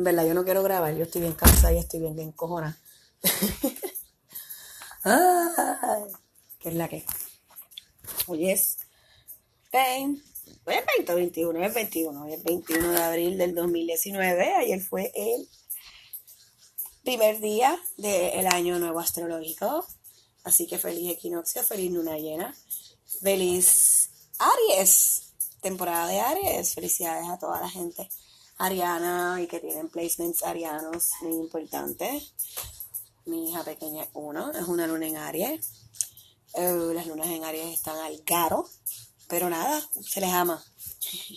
[0.00, 2.80] En verdad, yo no quiero grabar, yo estoy bien cansada y estoy bien encojona.
[5.04, 6.04] Ay,
[6.58, 7.04] ¿Qué es la que?
[8.26, 8.78] Hoy es
[9.70, 10.22] 20,
[10.64, 14.54] hoy es 20 21, hoy es 21, hoy es 21 de abril del 2019.
[14.54, 15.46] Ayer fue el
[17.04, 19.86] primer día del año nuevo astrológico.
[20.44, 22.56] Así que feliz equinoccio, feliz luna llena,
[23.20, 24.08] feliz
[24.38, 26.72] Aries, temporada de Aries.
[26.72, 28.08] Felicidades a toda la gente
[28.60, 32.34] ariana y que tienen placements arianos muy importantes.
[33.24, 35.88] Mi hija pequeña es uno, es una luna en Aries.
[36.54, 38.68] Eh, las lunas en Aries están al caro,
[39.28, 40.62] pero nada, se les ama.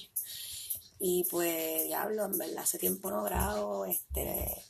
[0.99, 4.65] y pues, diablo, en verdad, hace tiempo no grabo este,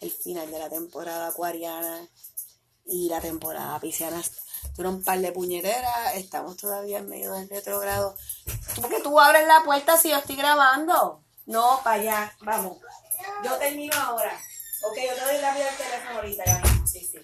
[0.00, 2.08] el final de la temporada acuariana
[2.84, 4.22] y la temporada pisciana.
[4.76, 8.16] Tuvieron un par de puñeteras, estamos todavía en medio del retrogrado.
[8.76, 11.24] ¿Por qué tú abres la puerta si yo estoy grabando?
[11.50, 12.36] No, para allá.
[12.42, 12.78] Vamos.
[13.44, 14.40] Yo termino ahora.
[14.84, 16.86] Ok, yo te doy rápido el teléfono ahorita, ya mismo.
[16.86, 17.18] Sí, sí.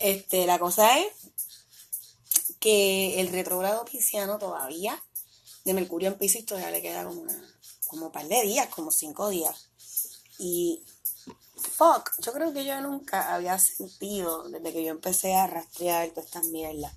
[0.00, 1.12] Este, la cosa es
[2.58, 5.00] que el retrogrado pisciano todavía,
[5.64, 7.54] de Mercurio en Piscis, todavía le queda como una,
[7.86, 9.70] como un par de días, como cinco días.
[10.40, 10.84] Y
[11.56, 16.26] fuck, yo creo que yo nunca había sentido, desde que yo empecé a rastrear todas
[16.26, 16.92] estas mierdas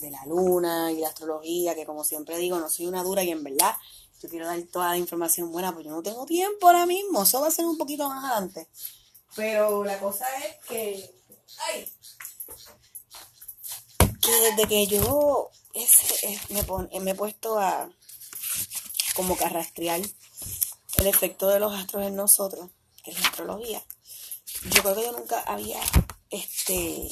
[0.00, 3.30] de la luna y la astrología, que como siempre digo, no soy una dura y
[3.30, 3.76] en verdad
[4.22, 7.40] yo quiero dar toda la información buena, pues yo no tengo tiempo ahora mismo, eso
[7.40, 8.68] va a ser un poquito más adelante.
[9.34, 11.14] Pero la cosa es que,
[11.68, 11.92] ay,
[14.20, 17.90] que desde que yo ese, me, me he puesto a
[19.14, 22.70] como que el efecto de los astros en nosotros,
[23.02, 23.82] que es la astrología,
[24.70, 25.80] yo creo que yo nunca había
[26.30, 27.08] este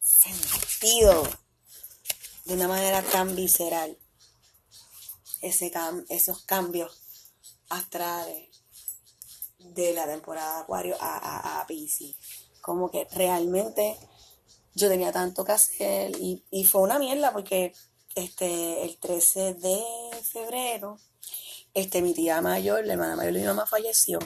[0.00, 1.28] sentido
[2.44, 3.98] de una manera tan visceral
[5.42, 5.72] ese
[6.08, 7.00] esos cambios
[7.68, 8.48] astrales
[9.58, 12.16] de la temporada de Acuario a, a, a Pisces.
[12.60, 13.98] Como que realmente
[14.74, 17.74] yo tenía tanto que hacer y, y, fue una mierda porque
[18.14, 19.82] este, el 13 de
[20.22, 20.98] febrero
[21.74, 24.18] este, mi tía mayor, la hermana mayor de mi mamá falleció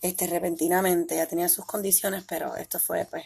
[0.00, 1.16] este, repentinamente.
[1.16, 3.24] Ya tenía sus condiciones, pero esto fue pues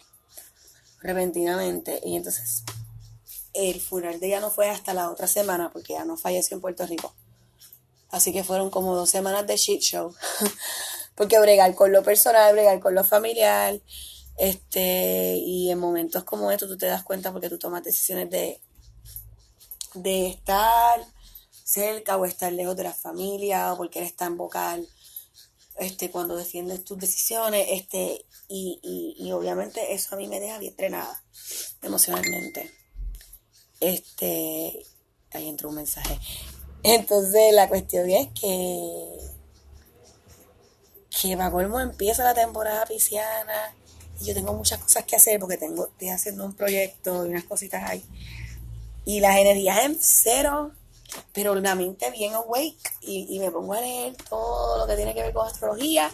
[1.00, 2.00] repentinamente.
[2.04, 2.64] Y entonces
[3.58, 6.60] el funeral de ella no fue hasta la otra semana porque ya no falleció en
[6.60, 7.14] Puerto Rico.
[8.10, 10.14] Así que fueron como dos semanas de shit show.
[11.14, 13.80] porque bregar con lo personal, bregar con lo familiar.
[14.38, 18.60] Este, y en momentos como estos tú te das cuenta porque tú tomas decisiones de,
[19.94, 21.04] de estar
[21.64, 24.88] cerca o estar lejos de la familia o porque eres tan vocal
[25.78, 30.58] este, cuando defiendes tus decisiones, este, y, y, y obviamente eso a mí me deja
[30.58, 31.22] bien entrenada
[31.82, 32.72] emocionalmente.
[33.80, 34.84] Este,
[35.32, 36.18] ahí entró un mensaje.
[36.82, 39.18] Entonces la cuestión es que,
[41.20, 43.74] que va colmo empieza la temporada pisciana
[44.20, 47.44] y yo tengo muchas cosas que hacer porque tengo, estoy haciendo un proyecto y unas
[47.44, 48.04] cositas ahí.
[49.04, 50.72] Y las energías en cero,
[51.32, 55.14] pero la mente bien awake y, y me pongo a leer todo lo que tiene
[55.14, 56.10] que ver con astrología.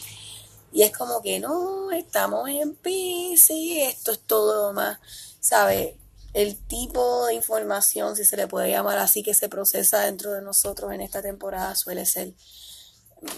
[0.72, 4.98] Y es como que no, estamos en Pisces, esto es todo más,
[5.40, 5.94] ¿sabes?
[6.34, 10.42] El tipo de información, si se le puede llamar así, que se procesa dentro de
[10.42, 12.34] nosotros en esta temporada suele ser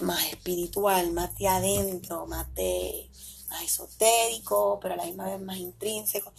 [0.01, 3.11] más espiritual, más de adentro, más de
[3.51, 6.33] más esotérico, pero a la misma vez más intrínseco.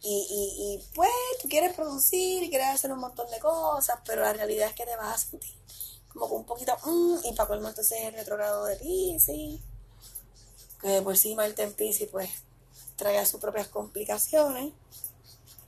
[0.00, 1.10] Y, y, y pues
[1.42, 4.96] tú quieres producir quieres hacer un montón de cosas, pero la realidad es que te
[4.96, 5.54] vas a sentir
[6.14, 9.60] como un poquito, mm, y para colmo entonces el retrogrado de Pisces,
[10.80, 12.30] que por sí Marte en Pisces pues
[12.94, 14.72] trae sus propias complicaciones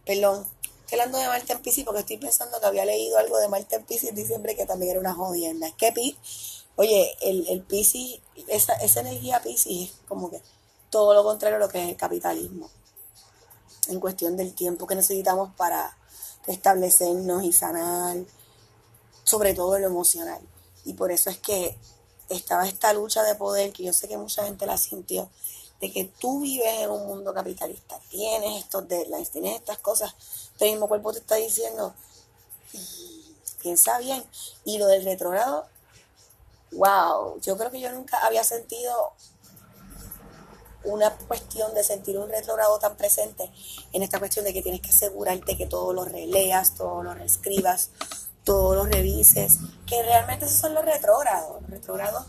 [0.09, 3.49] Perdón, estoy hablando de Marte en Pisces porque estoy pensando que había leído algo de
[3.49, 5.67] Marte en Pisces en diciembre que también era una jodienda.
[5.67, 5.93] Es que,
[6.77, 10.41] oye, el, el Pisces, esa, esa energía Pisces es como que
[10.89, 12.71] todo lo contrario a lo que es el capitalismo.
[13.89, 15.95] En cuestión del tiempo que necesitamos para
[16.47, 18.17] establecernos y sanar,
[19.25, 20.41] sobre todo lo emocional.
[20.87, 21.77] Y por eso es que
[22.31, 25.29] estaba esta lucha de poder que yo sé que mucha gente la sintió
[25.81, 30.15] de que tú vives en un mundo capitalista, tienes estos deadlines, tienes estas cosas,
[30.59, 31.95] tu mismo cuerpo te está diciendo,
[33.63, 34.25] piensa bien.
[34.65, 35.67] Y lo del retrogrado,
[36.73, 39.13] wow, yo creo que yo nunca había sentido
[40.85, 43.51] una cuestión de sentir un retrogrado tan presente
[43.93, 47.91] en esta cuestión de que tienes que asegurarte que todo lo releas, todo lo reescribas,
[48.45, 51.61] todo lo revises, que realmente esos son los retrógrados.
[51.63, 52.27] Los retrógrados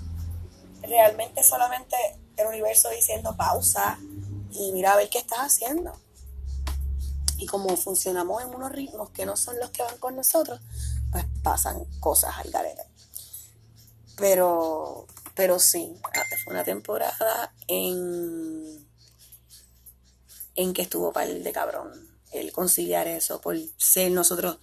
[0.81, 1.95] realmente solamente
[2.41, 3.99] el universo diciendo pausa
[4.51, 5.93] y mira a ver qué estás haciendo.
[7.37, 10.59] Y como funcionamos en unos ritmos que no son los que van con nosotros,
[11.11, 12.83] pues pasan cosas al garete.
[14.17, 15.95] Pero, pero sí,
[16.43, 18.85] fue una temporada en,
[20.55, 24.59] en que estuvo para el de cabrón el conciliar eso por ser nosotros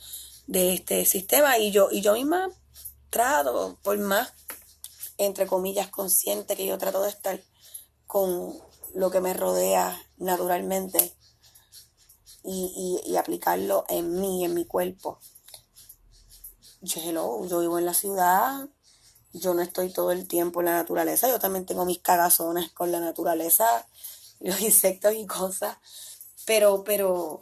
[0.47, 2.49] de este sistema y yo y yo misma
[3.11, 4.33] trato por más
[5.19, 7.41] entre comillas consciente que yo trato de estar
[8.17, 8.59] con
[8.95, 11.15] lo que me rodea naturalmente
[12.43, 15.21] y, aplicarlo en mí, en mi cuerpo.
[16.81, 18.71] Yo, yo vivo en la ciudad,
[19.35, 22.91] yo no estoy todo el tiempo en la naturaleza, yo también tengo mis cagazones con
[22.91, 23.87] la naturaleza,
[24.41, 25.77] los insectos y cosas,
[26.47, 27.39] pero, pero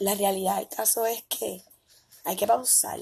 [0.00, 1.64] la realidad del caso es que
[2.24, 2.98] hay que pausar,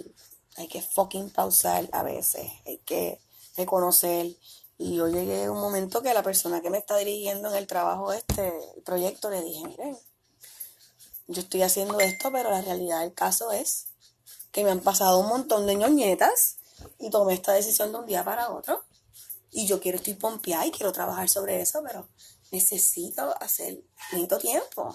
[0.56, 3.18] hay que fucking pausar a veces, hay que
[3.56, 4.36] reconocer.
[4.78, 7.66] Y yo llegué a un momento que la persona que me está dirigiendo en el
[7.66, 8.52] trabajo de este
[8.84, 9.98] proyecto le dije, miren,
[11.26, 13.88] yo estoy haciendo esto, pero la realidad del caso es
[14.52, 16.58] que me han pasado un montón de ñoñetas
[16.98, 18.84] y tomé esta decisión de un día para otro.
[19.50, 22.08] Y yo quiero, estoy pompeada y quiero trabajar sobre eso, pero
[22.52, 23.82] necesito hacer,
[24.12, 24.94] necesito tiempo,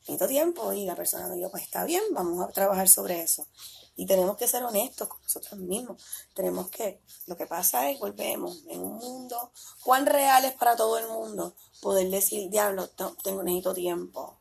[0.00, 0.72] necesito tiempo.
[0.72, 3.46] Y la persona me dijo, pues está bien, vamos a trabajar sobre eso.
[3.94, 6.02] Y tenemos que ser honestos con nosotros mismos.
[6.34, 9.52] Tenemos que, lo que pasa es, volvemos en un mundo,
[9.82, 12.88] cuán real es para todo el mundo poder decir, diablo,
[13.22, 14.38] tengo, necesito tiempo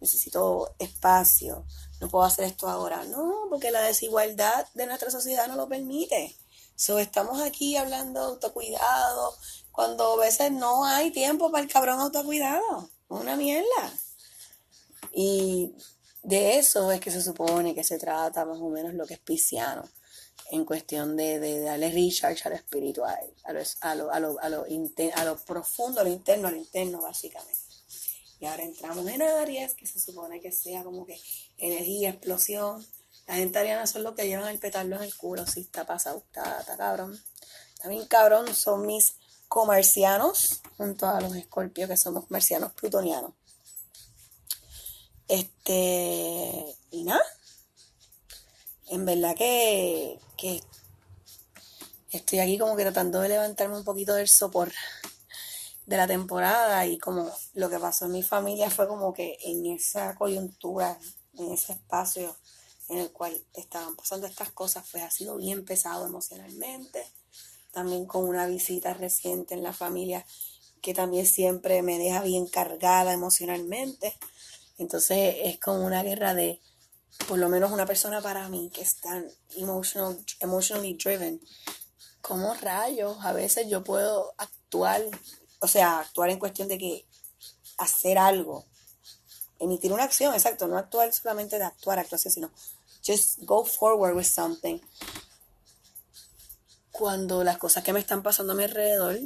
[0.00, 1.66] necesito espacio,
[2.00, 3.04] no puedo hacer esto ahora.
[3.04, 6.36] No, porque la desigualdad de nuestra sociedad no lo permite.
[6.76, 9.36] So, estamos aquí hablando de autocuidado,
[9.72, 12.88] cuando a veces no hay tiempo para el cabrón autocuidado.
[13.08, 13.92] Una mierda.
[15.12, 15.74] Y
[16.28, 19.20] de eso es que se supone que se trata más o menos lo que es
[19.20, 19.82] pisciano,
[20.50, 24.40] en cuestión de, de, darle recharge a lo espiritual, a lo, a lo, a lo,
[24.40, 24.66] a lo,
[25.14, 27.58] a lo profundo, a lo interno, a lo interno, básicamente.
[28.40, 31.18] Y ahora entramos en Aries, que se supone que sea como que
[31.56, 32.86] energía, explosión.
[33.26, 36.18] La gente ariana son los que llevan el petardo en el culo, si está pasado,
[36.18, 37.18] está, cabrón.
[37.80, 39.14] También cabrón son mis
[39.48, 43.32] comercianos, junto a los escorpios que somos marcianos plutonianos.
[45.28, 47.22] Este, y nada,
[48.88, 50.62] en verdad que, que
[52.10, 54.72] estoy aquí como que tratando de levantarme un poquito del sopor
[55.86, 59.66] de la temporada y como lo que pasó en mi familia fue como que en
[59.66, 60.98] esa coyuntura,
[61.34, 62.36] en ese espacio
[62.88, 67.04] en el cual estaban pasando estas cosas, pues ha sido bien pesado emocionalmente.
[67.72, 70.24] También con una visita reciente en la familia
[70.80, 74.16] que también siempre me deja bien cargada emocionalmente.
[74.78, 76.60] Entonces es como una guerra de,
[77.26, 81.40] por lo menos una persona para mí que es tan emotional, emotionally driven.
[82.22, 85.02] Como rayos, a veces yo puedo actuar
[85.60, 87.06] o sea, actuar en cuestión de que
[87.76, 88.66] hacer algo,
[89.58, 92.50] emitir una acción, exacto, no actuar solamente de actuar, actuación, sino
[93.04, 94.78] just go forward with something.
[96.90, 99.18] Cuando las cosas que me están pasando a mi alrededor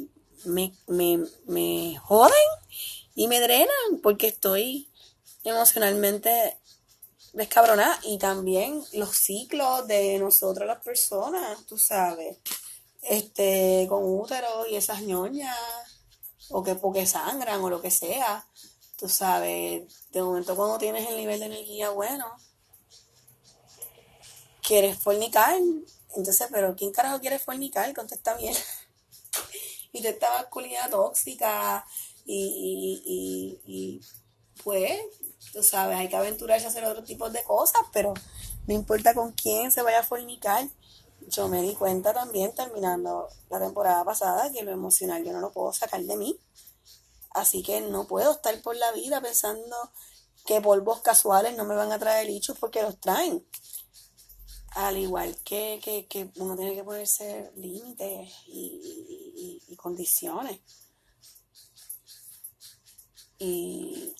[0.45, 2.33] me, me joden
[3.15, 4.89] y me drenan porque estoy
[5.43, 6.57] emocionalmente
[7.33, 12.37] descabronada y también los ciclos de nosotros las personas, tú sabes,
[13.01, 15.57] este, con útero y esas ñoñas
[16.49, 18.47] o que porque sangran o lo que sea.
[18.97, 22.25] Tú sabes, de momento cuando tienes el nivel de energía bueno,
[24.61, 25.57] quieres fornicar.
[26.15, 27.93] Entonces, pero ¿quién carajo quiere fornicar?
[27.93, 28.55] Contesta bien.
[29.91, 31.85] y te esta masculinidad tóxica
[32.25, 34.01] y, y,
[34.63, 34.99] pues,
[35.51, 38.13] tú sabes, hay que aventurarse a hacer otro tipo de cosas, pero
[38.67, 40.67] no importa con quién se vaya a fornicar.
[41.27, 45.51] Yo me di cuenta también terminando la temporada pasada que lo emocional yo no lo
[45.51, 46.39] puedo sacar de mí.
[47.31, 49.91] Así que no puedo estar por la vida pensando
[50.45, 53.45] que polvos casuales no me van a traer lichos porque los traen.
[54.75, 55.79] Al igual que,
[56.09, 60.61] que, uno tiene que ponerse límites y, y, condiciones.
[63.37, 64.15] Y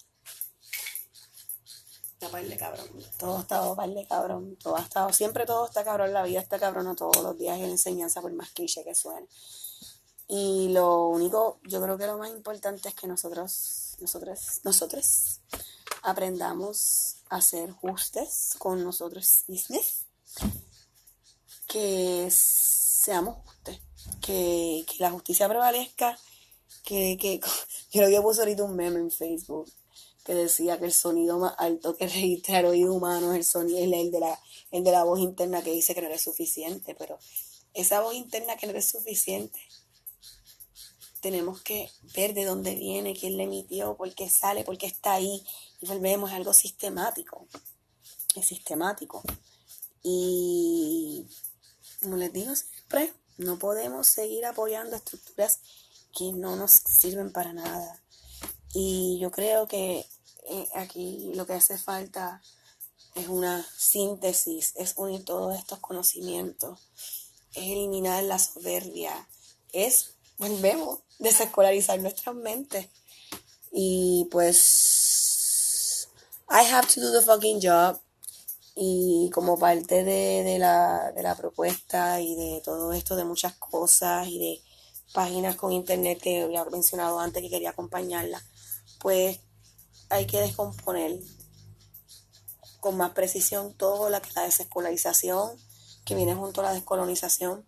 [2.29, 2.87] par de cabrón.
[3.17, 4.57] Todo ha estado par de cabrón.
[4.61, 6.13] Todo ha estado, siempre todo está cabrón.
[6.13, 9.27] La vida está cabrona todos los días en enseñanza, por más cliché que suene.
[10.27, 15.39] Y lo único, yo creo que lo más importante es que nosotros, nosotros, nosotros
[16.01, 20.05] aprendamos a ser justos con nosotros mismos.
[21.67, 23.79] Que seamos justos.
[24.21, 26.17] Que, la justicia prevalezca.
[26.83, 27.39] Que, que
[27.91, 29.71] yo lo que puse ahorita un meme en Facebook
[30.23, 33.79] que decía que el sonido más alto que registra el oído humano es el sonido,
[33.79, 34.39] el, de la,
[34.71, 37.19] el de la voz interna que dice que no es suficiente, pero
[37.73, 39.59] esa voz interna que no es suficiente,
[41.21, 45.13] tenemos que ver de dónde viene, quién le emitió, por qué sale, por qué está
[45.13, 45.43] ahí,
[45.81, 47.47] y volvemos a algo sistemático,
[48.35, 49.23] es sistemático.
[50.03, 51.25] Y
[52.01, 55.59] como les digo siempre, No podemos seguir apoyando estructuras
[56.15, 58.03] que no nos sirven para nada.
[58.73, 60.05] Y yo creo que
[60.49, 62.41] eh, aquí lo que hace falta
[63.15, 66.79] es una síntesis, es unir todos estos conocimientos,
[67.53, 69.27] es eliminar la soberbia,
[69.71, 72.87] es, volvemos, desescolarizar nuestras mentes.
[73.71, 76.09] Y pues,
[76.49, 77.99] I have to do the fucking job.
[78.75, 83.53] Y como parte de, de, la, de la propuesta y de todo esto, de muchas
[83.53, 84.61] cosas y de
[85.13, 88.43] páginas con internet que había mencionado antes que quería acompañarla,
[88.99, 89.39] pues
[90.13, 91.19] hay que descomponer
[92.79, 95.57] con más precisión todo lo que la desescolarización
[96.05, 97.65] que viene junto a la descolonización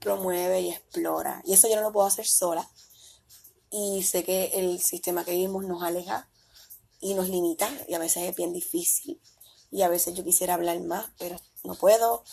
[0.00, 1.42] promueve y explora.
[1.44, 2.68] Y eso yo no lo puedo hacer sola.
[3.70, 6.28] Y sé que el sistema que vivimos nos aleja
[7.00, 9.20] y nos limita y a veces es bien difícil.
[9.70, 12.24] Y a veces yo quisiera hablar más, pero no puedo,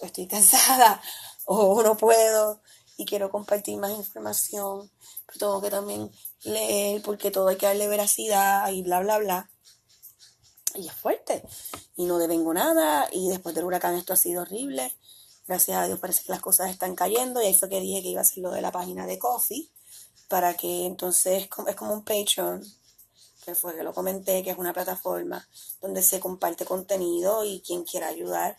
[0.00, 1.02] estoy cansada
[1.44, 2.62] o no puedo
[2.96, 4.90] y quiero compartir más información,
[5.26, 6.10] pero tengo que también
[6.44, 9.50] leer porque todo hay que darle veracidad y bla, bla, bla.
[10.74, 11.44] Y es fuerte.
[11.96, 13.08] Y no devengo nada.
[13.12, 14.96] Y después del huracán esto ha sido horrible.
[15.46, 17.40] Gracias a Dios parece que las cosas están cayendo.
[17.40, 19.70] Y ahí fue que dije que iba a ser lo de la página de Coffee.
[20.28, 22.64] Para que entonces es como un Patreon.
[23.44, 25.46] Que fue que lo comenté, que es una plataforma
[25.80, 28.56] donde se comparte contenido y quien quiera ayudar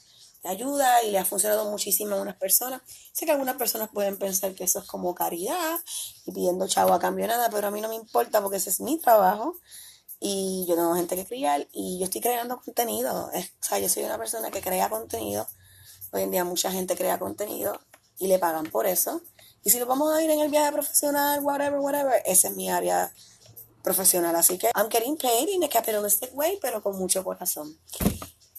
[0.49, 2.81] ayuda y le ha funcionado muchísimo a unas personas.
[3.13, 5.79] Sé que algunas personas pueden pensar que eso es como caridad
[6.25, 8.69] y pidiendo chavo a cambio de nada, pero a mí no me importa porque ese
[8.69, 9.55] es mi trabajo
[10.19, 13.27] y yo tengo gente que criar y yo estoy creando contenido.
[13.27, 15.47] o sea, yo soy una persona que crea contenido.
[16.11, 17.79] Hoy en día mucha gente crea contenido
[18.19, 19.21] y le pagan por eso.
[19.63, 22.69] Y si lo vamos a ir en el viaje profesional, whatever, whatever, esa es mi
[22.69, 23.11] área
[23.83, 24.35] profesional.
[24.35, 27.77] Así que I'm getting paid in a capitalistic way, pero con mucho corazón.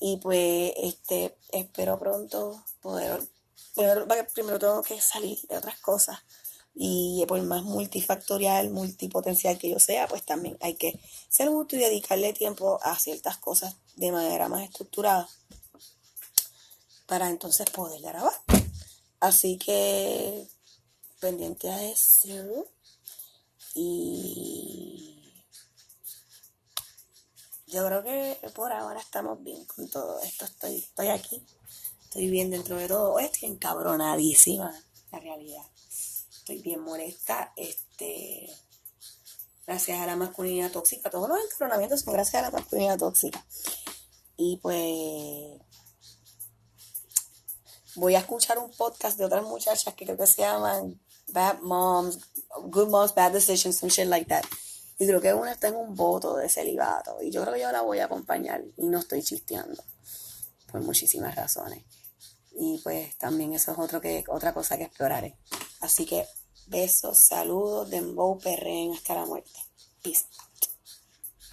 [0.08, 3.28] Y pues este espero pronto poder
[4.32, 6.20] primero, tengo que salir de otras cosas
[6.76, 11.80] y por más multifactorial, multipotencial que yo sea, pues también hay que ser justo y
[11.80, 15.28] dedicarle tiempo a ciertas cosas de manera más estructurada
[17.06, 18.40] para entonces poder grabar.
[19.18, 20.46] Así que
[21.18, 22.68] pendiente a eso
[23.74, 24.95] y
[27.76, 30.44] yo creo que por ahora estamos bien con todo esto.
[30.44, 31.44] Estoy, estoy aquí,
[32.04, 33.18] estoy bien dentro de todo.
[33.18, 34.72] Estoy encabronadísima,
[35.12, 35.66] la realidad
[36.46, 37.52] estoy bien molesta.
[37.56, 38.48] Este,
[39.66, 41.10] gracias a la masculinidad tóxica.
[41.10, 43.44] Todos los encabronamientos son gracias a la masculinidad tóxica.
[44.36, 45.60] Y pues
[47.96, 52.20] voy a escuchar un podcast de otras muchachas que creo que se llaman Bad Moms,
[52.62, 54.44] Good Moms, Bad Decisions, some shit like that.
[54.98, 57.18] Y creo que una está en un voto de celibato.
[57.20, 58.64] Y yo creo que yo la voy a acompañar.
[58.76, 59.82] Y no estoy chisteando.
[60.70, 61.84] Por muchísimas razones.
[62.58, 65.38] Y pues también eso es otro que, otra cosa que exploraré.
[65.80, 66.26] Así que
[66.68, 69.60] besos, saludos, dembow, perren hasta la muerte.
[70.02, 70.24] Peace.